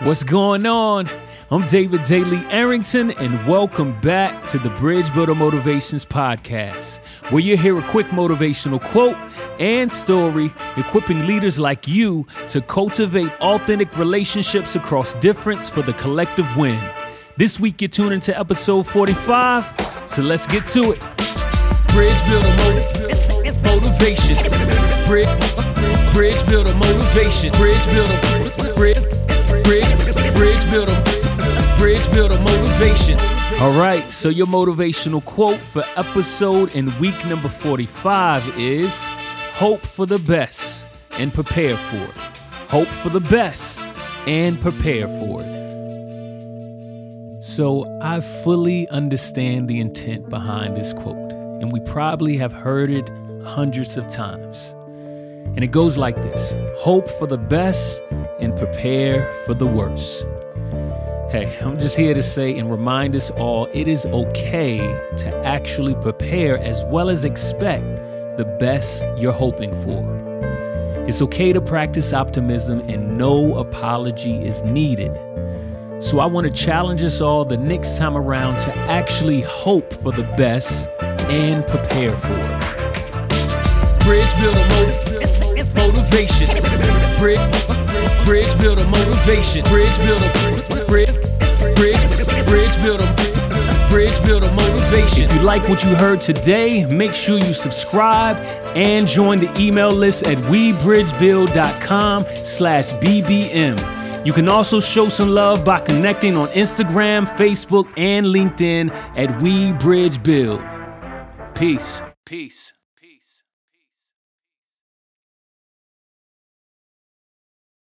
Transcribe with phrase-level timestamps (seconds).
[0.00, 1.08] What's going on?
[1.50, 6.98] I'm David Daly Arrington, and welcome back to the Bridge Builder Motivations Podcast,
[7.32, 9.16] where you hear a quick motivational quote
[9.58, 16.46] and story equipping leaders like you to cultivate authentic relationships across difference for the collective
[16.56, 16.78] win.
[17.36, 19.64] This week, you're tuning to episode 45,
[20.06, 21.00] so let's get to it.
[21.92, 24.36] Bridge Builder motiv- Motivation.
[25.06, 25.28] Bridge,
[26.12, 27.50] bridge Builder Motivation.
[27.52, 29.07] Bridge Builder.
[30.78, 31.02] Builder.
[31.76, 33.18] Bridge Builder Motivation.
[33.60, 39.04] All right, so your motivational quote for episode and week number 45 is
[39.54, 42.14] Hope for the best and prepare for it.
[42.68, 43.82] Hope for the best
[44.28, 47.42] and prepare for it.
[47.42, 53.10] So, I fully understand the intent behind this quote, and we probably have heard it
[53.42, 54.72] hundreds of times.
[55.56, 58.00] And it goes like this Hope for the best
[58.38, 60.24] and prepare for the worst.
[61.30, 64.78] Hey, I'm just here to say and remind us all it is okay
[65.18, 67.84] to actually prepare as well as expect
[68.38, 70.02] the best you're hoping for.
[71.06, 75.12] It's okay to practice optimism and no apology is needed.
[76.02, 80.12] So I want to challenge us all the next time around to actually hope for
[80.12, 80.88] the best
[81.28, 82.58] and prepare for it.
[84.00, 86.48] Bridge builder motiv- motivation.
[87.18, 89.62] Bridge, builder motivation.
[89.64, 90.84] Bridge builder.
[90.86, 91.17] Bridge,
[92.68, 93.14] bridge, builder.
[93.88, 95.24] Bridge builder motivation.
[95.24, 98.36] If you like what you heard today, make sure you subscribe
[98.76, 104.26] and join the email list at webridgebuild.com slash BBM.
[104.26, 109.72] You can also show some love by connecting on Instagram, Facebook, and LinkedIn at We
[109.72, 110.60] Bridge Build.
[111.54, 112.02] Peace.
[112.26, 112.74] Peace.